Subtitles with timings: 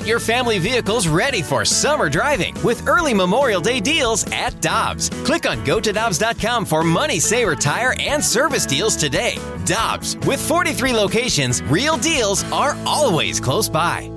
[0.00, 5.10] Get your family vehicles ready for summer driving with early Memorial Day deals at Dobbs.
[5.26, 9.36] Click on gotodobbs.com for money saver tire and service deals today.
[9.66, 14.10] Dobbs, with 43 locations, real deals are always close by.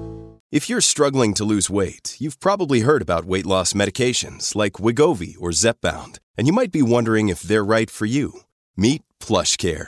[0.54, 5.36] If you're struggling to lose weight, you've probably heard about weight loss medications like Wegovy
[5.38, 8.32] or Zepbound, and you might be wondering if they're right for you.
[8.78, 9.88] Meet PlushCare,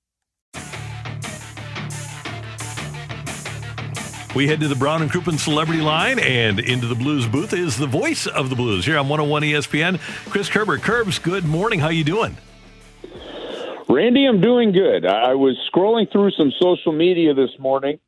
[4.33, 7.77] We head to the Brown and Crouppen Celebrity Line and into the Blues booth is
[7.77, 9.99] the voice of the Blues here on 101 ESPN.
[10.29, 10.77] Chris Kerber.
[10.77, 11.79] Curbs, good morning.
[11.81, 12.37] How you doing?
[13.89, 15.05] Randy, I'm doing good.
[15.05, 17.99] I was scrolling through some social media this morning,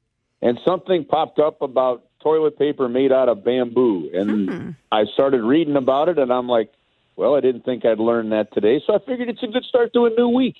[0.41, 4.69] and something popped up about toilet paper made out of bamboo, and Hmm.
[4.93, 6.71] I started reading about it, and I'm like,
[7.17, 9.91] well, I didn't think I'd learn that today, so I figured it's a good start
[9.91, 10.55] to a new week.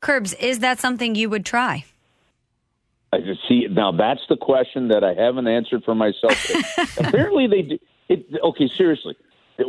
[0.00, 1.86] Curbs, is that something you would try?
[3.14, 3.92] I just see now.
[3.92, 6.36] That's the question that I haven't answered for myself.
[6.98, 7.78] Apparently, they do.
[8.08, 9.16] It, okay, seriously,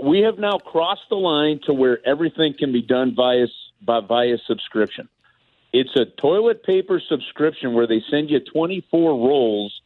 [0.02, 3.47] we have now crossed the line to where everything can be done via
[3.81, 5.07] by, via subscription.
[5.71, 9.81] It's a toilet paper subscription where they send you 24 rolls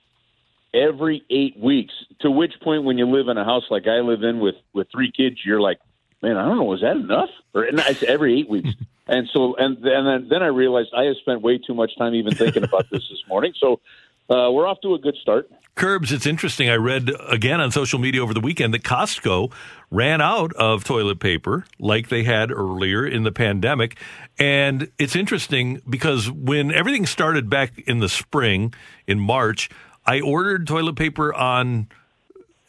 [0.73, 1.93] every eight weeks.
[2.21, 4.87] To which point, when you live in a house like I live in with with
[4.91, 5.79] three kids, you're like,
[6.21, 7.29] man, I don't know, is that enough?
[7.53, 8.69] Or and I every eight weeks.
[9.09, 12.13] And so, and, and then, then I realized I have spent way too much time
[12.13, 13.53] even thinking about this this morning.
[13.59, 13.81] So
[14.29, 15.49] uh, we're off to a good start.
[15.73, 16.69] Curbs, it's interesting.
[16.69, 19.51] I read again on social media over the weekend that Costco
[19.89, 23.97] ran out of toilet paper like they had earlier in the pandemic.
[24.37, 28.73] And it's interesting because when everything started back in the spring,
[29.07, 29.69] in March,
[30.05, 31.87] I ordered toilet paper on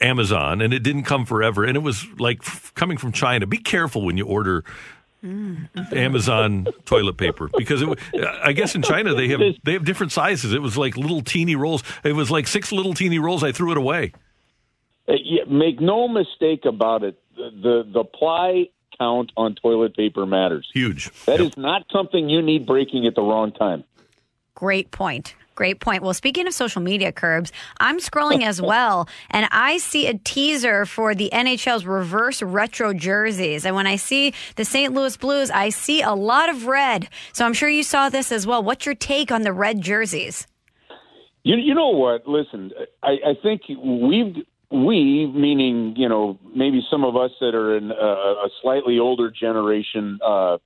[0.00, 1.64] Amazon and it didn't come forever.
[1.64, 3.46] And it was like f- coming from China.
[3.46, 4.64] Be careful when you order.
[5.92, 7.96] Amazon toilet paper because it, wa-
[8.42, 10.52] I guess in China they have they have different sizes.
[10.54, 11.82] It was like little teeny rolls.
[12.04, 13.44] It was like six little teeny rolls.
[13.44, 14.12] I threw it away.
[15.08, 17.18] Uh, yeah, make no mistake about it.
[17.36, 18.68] The, the the ply
[18.98, 20.70] count on toilet paper matters.
[20.72, 21.10] Huge.
[21.26, 23.84] That is not something you need breaking at the wrong time.
[24.54, 25.34] Great point.
[25.60, 26.02] Great point.
[26.02, 30.86] Well, speaking of social media curbs, I'm scrolling as well, and I see a teaser
[30.86, 33.66] for the NHL's reverse retro jerseys.
[33.66, 34.94] And when I see the St.
[34.94, 37.10] Louis Blues, I see a lot of red.
[37.34, 38.62] So I'm sure you saw this as well.
[38.62, 40.46] What's your take on the red jerseys?
[41.42, 42.26] You you know what?
[42.26, 42.70] Listen,
[43.02, 44.36] I, I think we've
[44.70, 49.30] we meaning you know maybe some of us that are in a, a slightly older
[49.30, 50.56] generation, uh,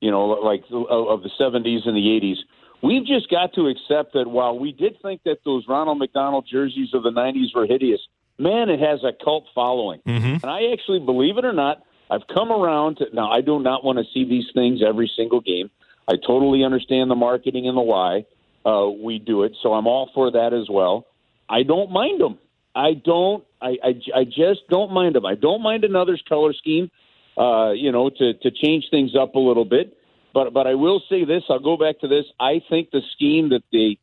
[0.00, 2.38] you know, like of of the '70s and the '80s.
[2.82, 6.94] We've just got to accept that while we did think that those Ronald McDonald jerseys
[6.94, 8.00] of the '90s were hideous,
[8.38, 10.00] man, it has a cult following.
[10.42, 13.30] And I actually, believe it or not, I've come around to now.
[13.30, 15.70] I do not want to see these things every single game.
[16.08, 18.24] I totally understand the marketing and the why
[18.64, 21.06] uh, we do it, so I'm all for that as well.
[21.48, 22.38] I don't mind them.
[22.74, 23.44] I don't.
[23.60, 25.26] I, I, I just don't mind them.
[25.26, 26.90] I don't mind another's color scheme.
[27.36, 29.96] Uh, you know, to to change things up a little bit.
[30.32, 31.42] But but I will say this.
[31.48, 32.24] I'll go back to this.
[32.38, 33.98] I think the scheme that the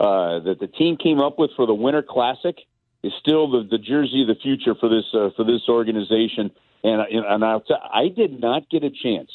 [0.00, 2.56] uh, that the team came up with for the Winter Classic
[3.02, 6.50] is still the, the jersey of the future for this uh, for this organization.
[6.84, 9.30] And and I'll t- I did not get a chance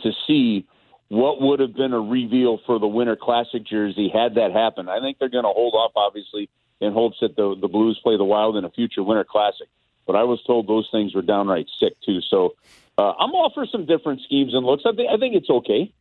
[0.00, 0.66] to see
[1.08, 4.88] what would have been a reveal for the Winter Classic jersey had that happened.
[4.88, 6.48] I think they're going to hold off, obviously,
[6.80, 9.68] in hopes that the the Blues play the Wild in a future Winter Classic.
[10.06, 12.20] But I was told those things were downright sick too.
[12.28, 12.54] So
[13.02, 14.84] uh, I'm all for some different schemes and looks.
[14.86, 15.92] I think I think it's okay.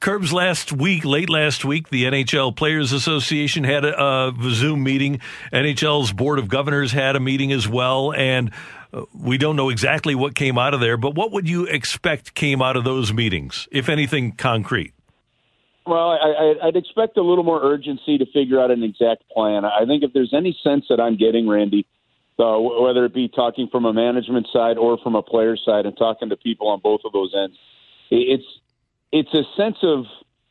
[0.00, 5.20] Curbs last week, late last week, the NHL Players Association had a, a Zoom meeting.
[5.52, 8.50] NHL's Board of Governors had a meeting as well, and
[8.92, 10.98] uh, we don't know exactly what came out of there.
[10.98, 14.92] But what would you expect came out of those meetings, if anything concrete?
[15.86, 19.64] Well, I, I, I'd expect a little more urgency to figure out an exact plan.
[19.64, 21.86] I think if there's any sense that I'm getting, Randy,
[22.38, 25.96] uh, whether it be talking from a management side or from a player side, and
[25.96, 27.56] talking to people on both of those ends,
[28.10, 28.44] it's
[29.12, 30.04] it's a sense of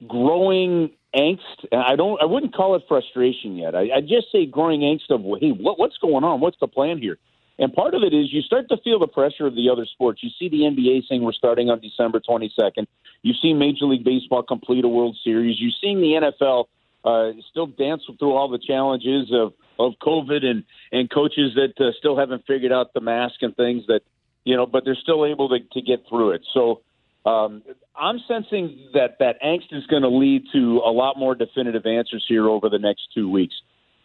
[0.07, 1.65] growing angst.
[1.71, 3.75] And I don't, I wouldn't call it frustration yet.
[3.75, 6.41] I, I just say growing angst of, hey, what, what's going on?
[6.41, 7.17] What's the plan here?
[7.57, 10.21] And part of it is you start to feel the pressure of the other sports.
[10.21, 12.85] You see the NBA saying we're starting on December 22nd.
[13.21, 15.59] You see Major League Baseball complete a World Series.
[15.59, 16.65] You've seen the NFL
[17.06, 21.92] uh, still dance through all the challenges of, of COVID and, and coaches that uh,
[22.00, 24.02] still haven't figured out the mask and things that,
[24.44, 26.42] you know, but they're still able to, to get through it.
[26.54, 26.81] So
[27.25, 27.63] Um,
[27.96, 32.24] I'm sensing that that angst is going to lead to a lot more definitive answers
[32.28, 33.56] here over the next two weeks.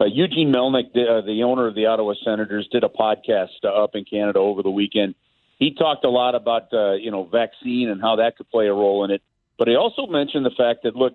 [0.01, 3.85] Uh, Eugene Melnyk, the, uh, the owner of the Ottawa Senators, did a podcast uh,
[3.85, 5.15] up in Canada over the weekend.
[5.59, 8.73] He talked a lot about uh, you know vaccine and how that could play a
[8.73, 9.23] role in it,
[9.59, 11.13] but he also mentioned the fact that look,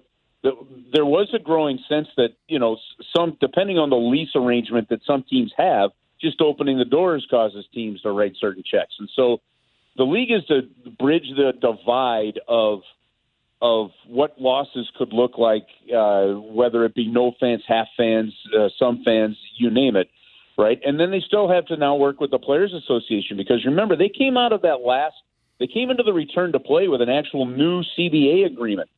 [0.94, 2.77] there was a growing sense that you know
[3.15, 7.65] some depending on the lease arrangement that some teams have, just opening the doors causes
[7.74, 9.42] teams to write certain checks, and so
[9.97, 10.62] the league is to
[11.00, 12.81] bridge the divide of
[13.62, 15.65] of what losses could look like,
[15.95, 20.09] uh, whether it be no fans, half fans, uh, some fans, you name it,
[20.57, 20.80] right?
[20.86, 24.09] And then they still have to now work with the Players Association because remember they
[24.09, 25.15] came out of that last,
[25.59, 28.89] they came into the return to play with an actual new CBA agreement.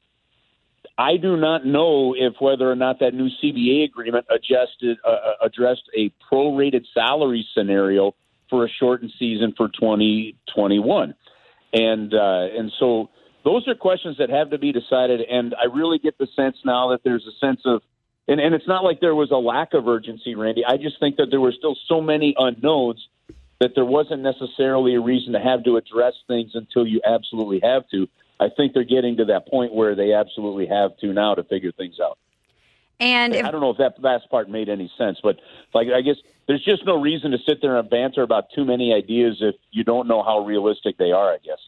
[0.97, 5.45] I do not know if whether or not that new CBA agreement adjusted uh, uh,
[5.45, 8.15] addressed a prorated salary scenario
[8.49, 11.13] for a shortened season for 2021,
[11.73, 13.09] and uh, and so
[13.43, 15.21] those are questions that have to be decided.
[15.21, 17.81] And I really get the sense now that there's a sense of,
[18.27, 20.65] and, and it's not like there was a lack of urgency, Randy.
[20.65, 23.07] I just think that there were still so many unknowns
[23.59, 27.87] that there wasn't necessarily a reason to have to address things until you absolutely have
[27.89, 28.07] to.
[28.39, 31.71] I think they're getting to that point where they absolutely have to now to figure
[31.71, 32.17] things out.
[32.99, 35.37] And if, I don't know if that last part made any sense, but
[35.73, 36.15] like I guess
[36.47, 39.83] there's just no reason to sit there and banter about too many ideas if you
[39.83, 41.31] don't know how realistic they are.
[41.31, 41.59] I guess.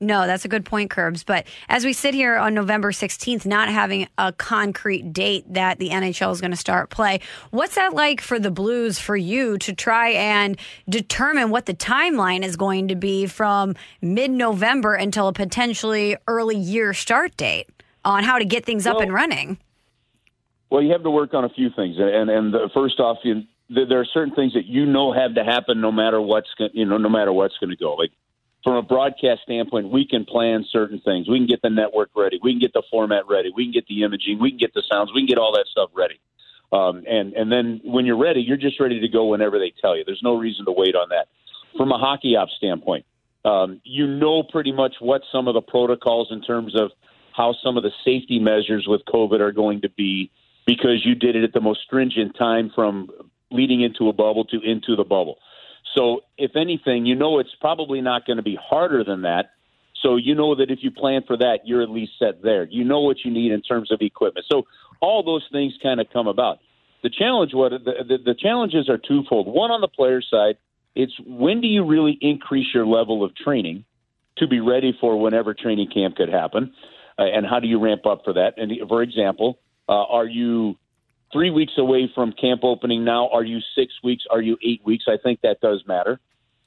[0.00, 1.24] No, that's a good point, Curbs.
[1.24, 5.88] But as we sit here on November 16th, not having a concrete date that the
[5.88, 9.72] NHL is going to start play, what's that like for the Blues for you to
[9.72, 10.56] try and
[10.88, 16.56] determine what the timeline is going to be from mid November until a potentially early
[16.56, 17.68] year start date
[18.04, 19.58] on how to get things well, up and running?
[20.70, 21.96] Well, you have to work on a few things.
[21.98, 25.42] And, and the, first off, you, there are certain things that you know have to
[25.42, 27.94] happen no matter what's, you know, no matter what's going to go.
[27.94, 28.12] Like,
[28.64, 31.28] from a broadcast standpoint, we can plan certain things.
[31.28, 32.40] We can get the network ready.
[32.42, 33.50] We can get the format ready.
[33.54, 34.40] We can get the imaging.
[34.40, 35.10] We can get the sounds.
[35.14, 36.20] We can get all that stuff ready.
[36.72, 39.96] Um, and and then when you're ready, you're just ready to go whenever they tell
[39.96, 40.04] you.
[40.04, 41.28] There's no reason to wait on that.
[41.76, 43.06] From a hockey ops standpoint,
[43.44, 46.90] um, you know pretty much what some of the protocols in terms of
[47.32, 50.30] how some of the safety measures with COVID are going to be
[50.66, 53.08] because you did it at the most stringent time from
[53.50, 55.38] leading into a bubble to into the bubble.
[55.94, 59.50] So, if anything, you know it's probably not going to be harder than that.
[60.02, 62.64] So, you know that if you plan for that, you're at least set there.
[62.64, 64.46] You know what you need in terms of equipment.
[64.50, 64.64] So,
[65.00, 66.58] all those things kind of come about.
[67.02, 69.46] The challenge, what the, the, the challenges are twofold.
[69.46, 70.56] One on the player side,
[70.94, 73.84] it's when do you really increase your level of training
[74.38, 76.72] to be ready for whenever training camp could happen,
[77.18, 78.54] uh, and how do you ramp up for that?
[78.56, 79.58] And for example,
[79.88, 80.76] uh, are you
[81.32, 83.28] three weeks away from camp opening now.
[83.28, 84.24] Are you six weeks?
[84.30, 85.04] Are you eight weeks?
[85.08, 86.20] I think that does matter.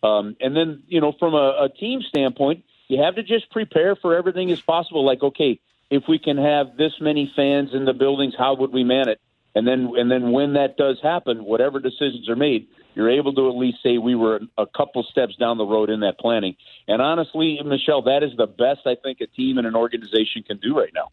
[0.03, 3.95] Um, and then, you know, from a, a team standpoint, you have to just prepare
[3.95, 5.05] for everything as possible.
[5.05, 5.59] Like, okay,
[5.89, 9.21] if we can have this many fans in the buildings, how would we man it?
[9.53, 13.49] And then, and then when that does happen, whatever decisions are made, you're able to
[13.49, 16.55] at least say we were a couple steps down the road in that planning.
[16.87, 20.57] And honestly, Michelle, that is the best I think a team and an organization can
[20.57, 21.11] do right now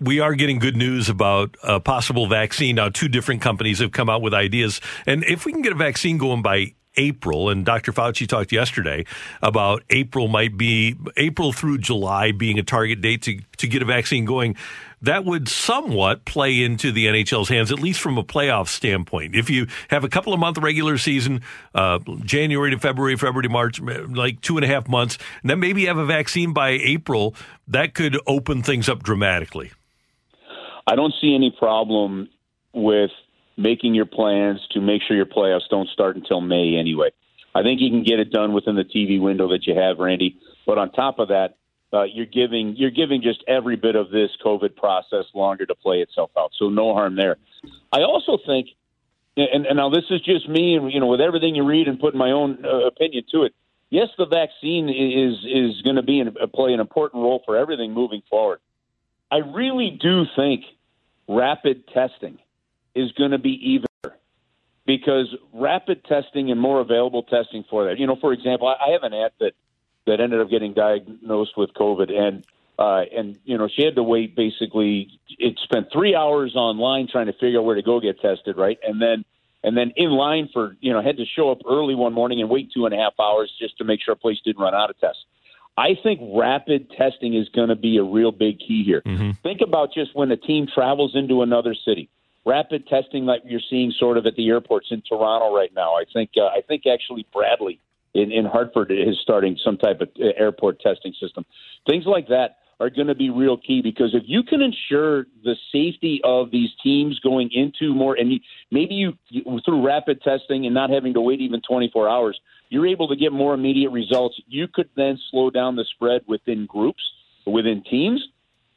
[0.00, 2.76] we are getting good news about a possible vaccine.
[2.76, 4.80] Now, two different companies have come out with ideas.
[5.06, 7.92] And if we can get a vaccine going by April, and Dr.
[7.92, 9.04] Fauci talked yesterday
[9.42, 13.84] about April might be April through July being a target date to, to get a
[13.84, 14.56] vaccine going.
[15.02, 19.34] That would somewhat play into the NHL's hands, at least from a playoff standpoint.
[19.34, 21.42] If you have a couple of month regular season,
[21.74, 25.60] uh, January to February, February to March, like two and a half months, and then
[25.60, 27.34] maybe have a vaccine by April,
[27.68, 29.72] that could open things up dramatically.
[30.86, 32.28] I don't see any problem
[32.72, 33.10] with
[33.56, 37.10] making your plans to make sure your playoffs don't start until May anyway.
[37.54, 40.38] I think you can get it done within the TV window that you have, Randy.
[40.66, 41.56] But on top of that,
[41.92, 46.00] uh, you're giving you're giving just every bit of this COVID process longer to play
[46.00, 46.50] itself out.
[46.58, 47.36] So no harm there.
[47.92, 48.70] I also think,
[49.36, 52.00] and, and now this is just me, and you know, with everything you read and
[52.00, 53.54] putting my own uh, opinion to it.
[53.90, 57.92] Yes, the vaccine is is going to be in, play an important role for everything
[57.92, 58.58] moving forward.
[59.34, 60.62] I really do think
[61.28, 62.38] rapid testing
[62.94, 63.86] is going to be even
[64.86, 67.98] because rapid testing and more available testing for that.
[67.98, 69.54] You know, for example, I have an aunt that
[70.06, 72.46] that ended up getting diagnosed with COVID, and
[72.78, 75.18] uh, and you know she had to wait basically.
[75.36, 78.78] It spent three hours online trying to figure out where to go get tested, right,
[78.86, 79.24] and then
[79.64, 82.48] and then in line for you know had to show up early one morning and
[82.48, 84.90] wait two and a half hours just to make sure a place didn't run out
[84.90, 85.24] of tests.
[85.76, 89.02] I think rapid testing is going to be a real big key here.
[89.04, 89.32] Mm-hmm.
[89.42, 92.08] Think about just when a team travels into another city.
[92.46, 95.94] Rapid testing, like you're seeing sort of at the airports in Toronto right now.
[95.94, 97.80] I think uh, I think actually Bradley
[98.12, 101.44] in, in Hartford is starting some type of airport testing system.
[101.88, 105.56] Things like that are going to be real key because if you can ensure the
[105.72, 109.14] safety of these teams going into more, and you, maybe you
[109.64, 112.38] through rapid testing and not having to wait even 24 hours,
[112.68, 114.38] you're able to get more immediate results.
[114.46, 117.02] You could then slow down the spread within groups,
[117.46, 118.22] within teams.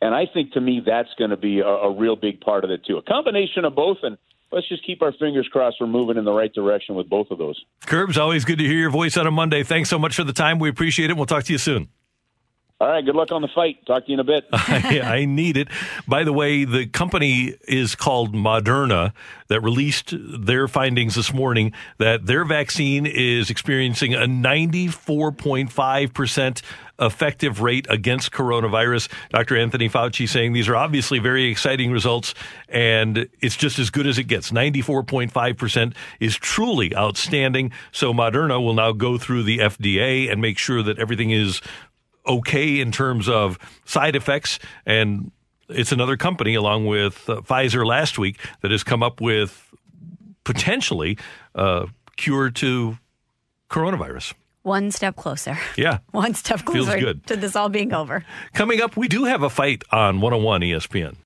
[0.01, 2.69] And I think to me, that's going to be a, a real big part of
[2.69, 2.97] it, too.
[2.97, 3.97] A combination of both.
[4.03, 4.17] And
[4.51, 7.39] let's just keep our fingers crossed we're moving in the right direction with both of
[7.39, 7.59] those.
[7.85, 9.63] Curbs, always good to hear your voice on a Monday.
[9.63, 10.59] Thanks so much for the time.
[10.59, 11.17] We appreciate it.
[11.17, 11.89] We'll talk to you soon.
[12.79, 13.03] All right.
[13.03, 13.83] Good luck on the fight.
[13.87, 14.45] Talk to you in a bit.
[14.53, 15.67] I, I, need it.
[16.07, 19.13] By the way, the company is called Moderna
[19.47, 26.61] that released their findings this morning that their vaccine is experiencing a 94.5%
[26.99, 29.09] effective rate against coronavirus.
[29.29, 29.57] Dr.
[29.57, 32.33] Anthony Fauci saying these are obviously very exciting results
[32.69, 34.51] and it's just as good as it gets.
[34.51, 37.71] 94.5% is truly outstanding.
[37.91, 41.61] So Moderna will now go through the FDA and make sure that everything is
[42.27, 45.31] okay in terms of side effects and
[45.69, 49.73] it's another company along with uh, Pfizer last week that has come up with
[50.43, 51.17] potentially
[51.55, 52.97] a uh, cure to
[53.69, 54.33] coronavirus.
[54.63, 55.57] One step closer.
[55.77, 55.99] Yeah.
[56.11, 57.27] One step closer Feels good.
[57.27, 58.23] to this all being over.
[58.53, 61.17] Coming up, we do have a fight on 101 ESPN.